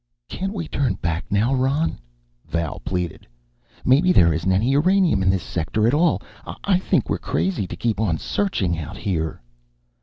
[0.29, 1.99] "Can't we turn back now, Ron?"
[2.47, 3.27] Val pleaded.
[3.85, 6.23] "Maybe there isn't any uranium in this sector at all.
[6.63, 9.43] I think we're crazy to keep on searching out here!"